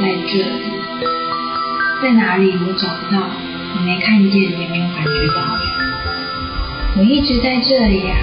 [0.00, 0.08] 在？
[0.26, 0.44] 这里。
[2.00, 2.52] 在哪里？
[2.66, 3.28] 我找不到，
[3.74, 5.36] 你没看见，也没有感觉到。
[6.96, 8.14] 我一直在这里啊。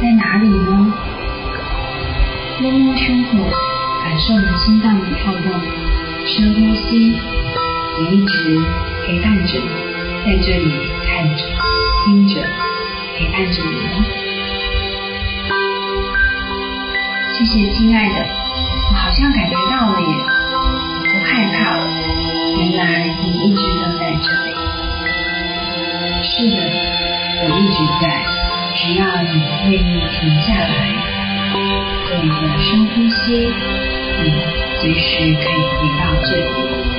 [0.00, 0.92] 在哪里呢？
[2.60, 3.38] 摸摸胸口，
[4.04, 5.50] 感受你心脏的跳动，
[6.26, 7.18] 深呼吸。
[7.98, 8.60] 我一直
[9.06, 9.68] 陪伴着你，
[10.24, 10.70] 在这里
[11.06, 11.42] 看着、
[12.04, 12.34] 听着，
[13.16, 13.72] 陪伴着你。
[17.32, 18.45] 谢谢，亲爱的，
[18.88, 20.06] 我好像感觉到了耶，
[20.94, 21.80] 我不害怕了。
[22.58, 22.82] 原来
[23.22, 24.46] 你一直都在这里。
[26.22, 26.56] 是的，
[27.42, 28.04] 我一直在，
[28.76, 29.34] 只要你
[29.70, 30.70] 愿意停下来，
[32.08, 33.52] 做一个深呼吸，
[34.22, 34.24] 你
[34.80, 36.95] 随时可以回到这里。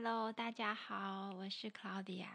[0.00, 2.28] Hello，大家好，我是 Claudia，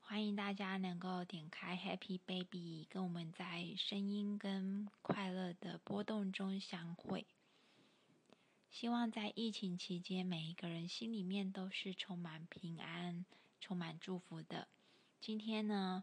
[0.00, 7.26] 欢迎大家能够点开 Happy Baby，跟我们在声音跟快乐的波动中相会。
[8.70, 13.26] 希望在疫情期间，每一个人心里面都是充满平安、
[13.60, 14.66] 充满祝福的。
[15.20, 16.02] 今天呢，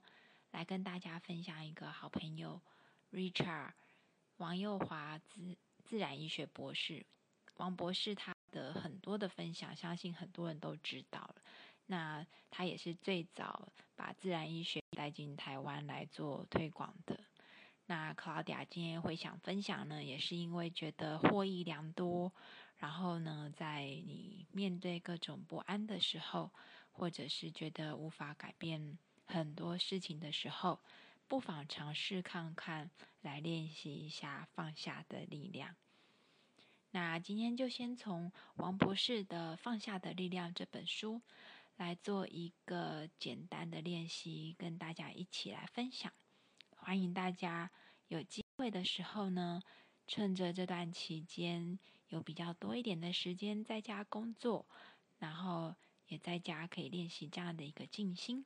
[0.52, 2.62] 来跟大家分享一个好朋友
[3.12, 3.72] Richard
[4.36, 7.04] 王佑华自自然医学博士，
[7.56, 8.37] 王博士他。
[8.58, 11.36] 的很多的分享，相信很多人都知道了。
[11.86, 17.20] 那他也是最早把自然医学带进台湾来做推广的。
[17.86, 22.34] 那 Claudia 今天会想分享呢，也是因为觉得获益良多。
[22.78, 26.52] 然后呢，在你面对各种不安的时候，
[26.92, 30.80] 或者是觉得无法改变很多事情的时候，
[31.28, 32.92] 不妨尝试看看，
[33.22, 35.76] 来练习一下放下的力量。
[37.00, 41.22] 那今天就先从王博士的《放下的力量》这本书
[41.76, 46.12] 来做一个简单的练习，跟大家一起来分享。
[46.76, 47.70] 欢迎大家
[48.08, 49.62] 有机会的时候呢，
[50.08, 54.66] 趁着这段期间有比较多一点的时间在家工作，
[55.20, 55.76] 然后
[56.08, 58.44] 也在家可以练习这样的一个静心。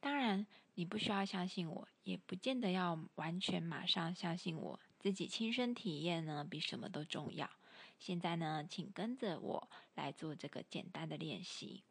[0.00, 4.80] 当然，你不需要相信我，也不见得要完全马上相信我。
[5.06, 7.48] 自己亲身体验呢，比什么都重要。
[7.96, 11.84] 现在呢，请跟着我来做这个简单的练习。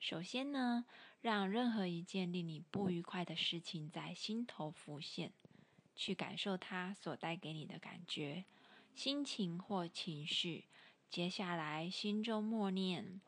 [0.00, 0.84] 首先呢，
[1.20, 5.30] 让任何一件令你不愉快的事情在心头浮现，
[5.94, 8.44] 去感受它所带给你的感觉、
[8.96, 10.64] 心情或情绪。
[11.08, 13.20] 接下来，心中默念：“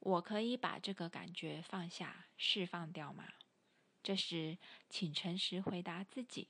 [0.00, 3.24] 我可以把这个感觉放下、释放掉吗？”
[4.02, 4.58] 这时，
[4.90, 6.48] 请诚实回答自己。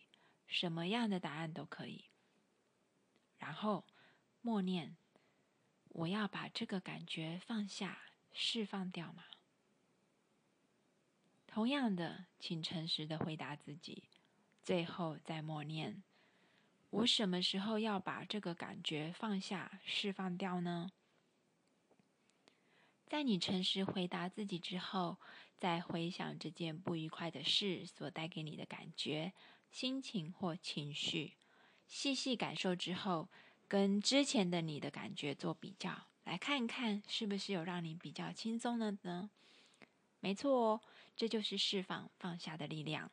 [0.52, 2.04] 什么样的答案都可以。
[3.38, 3.84] 然后
[4.42, 4.96] 默念
[5.88, 8.02] ：“我要把这个感觉放下、
[8.32, 9.24] 释放掉吗？”
[11.48, 14.04] 同样的，请诚实的回答自己。
[14.62, 16.02] 最后再默念
[16.90, 20.92] ：“我什么时候要把这个感觉放下、释放掉呢？”
[23.06, 25.18] 在你诚实回答自己之后，
[25.58, 29.32] 再回想这件不愉快的事所带给你的感觉。
[29.72, 31.32] 心情或情绪，
[31.86, 33.30] 细细感受之后，
[33.66, 39.30] 跟之前的你的感觉做比较，来看一看是不是有让你比较轻松了呢？
[40.20, 40.80] 没错哦，
[41.16, 43.10] 这就是释放放下的力量。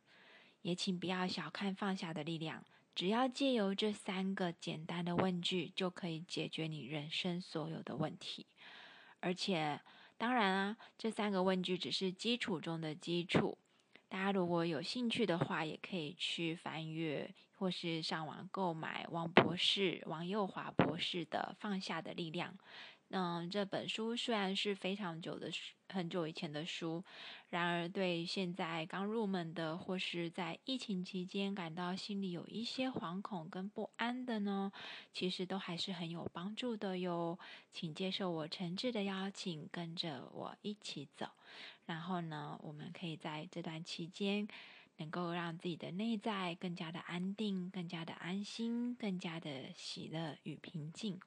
[0.62, 8.46] 也请不要小看放下的力量，只要借由这三个简单的问句，就可以解决你人生所有的问题。
[9.22, 9.80] 而且，
[10.18, 13.58] 当然啊，这三个问句只是基础中的基础。
[14.10, 22.52] 大家如果有兴趣的话，也可以去翻阅或是上网购买王博士、王幼华博士的《放下的力量》。
[23.12, 27.04] 嗯，这本书虽然是非常久的书，很久以前的书，
[27.50, 34.72] 然而对现在刚入门的或是在疫情期间感到心里有一些惶恐跟不安的呢，
[35.12, 37.40] 其实都还是很有帮助的哟。
[37.72, 41.26] 请接受我诚挚的邀请，跟着我一起走。
[41.88, 44.48] 然后呢，我们可以在这段期间
[44.98, 51.20] 能够让自己的内在更加的安定、更加的安心、更加的喜乐与平静。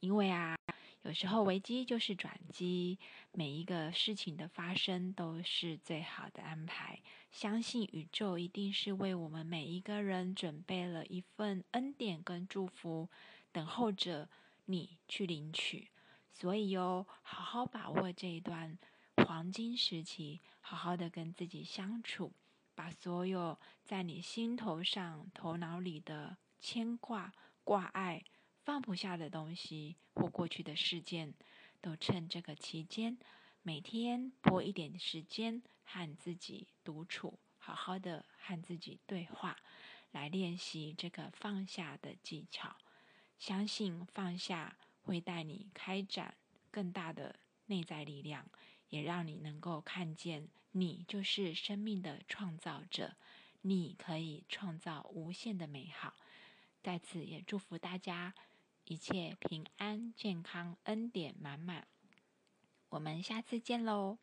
[0.00, 0.56] 因为啊，
[1.02, 2.98] 有时候危机就是转机，
[3.32, 7.00] 每一个事情的发生都是最好的安排。
[7.30, 13.08] 相信宇宙一定是为我们每一个人准备了一份恩典跟祝福，
[13.52, 14.28] 等候着
[14.66, 15.88] 你去领取。
[16.32, 18.76] 所以哟，好好把握这一段
[19.24, 22.32] 黄金时期，好好的跟自己相处。
[22.74, 27.32] 把所有在你心头上、头脑里的牵挂、
[27.64, 28.22] 挂碍、
[28.68, 31.32] 放不下的东西或过去的事件，
[31.80, 33.16] 都趁这个期间，
[33.62, 39.56] 每天拨一点时间和自己独处，好好的和自己对话，
[40.10, 42.76] 来练习这个放下的技巧。
[43.38, 46.36] 相信放下会带你开展
[46.70, 48.50] 更大的内在力量。
[48.90, 53.16] 也让你能够看见，你就是生命的创造者，
[53.62, 56.14] 你可以创造无限的美好。
[56.82, 58.34] 在此也祝福大家
[58.88, 61.86] 一切平安、健康、恩典满满。
[62.88, 64.16] 我们下次见喽！